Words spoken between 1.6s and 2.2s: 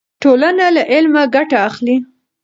اخلي.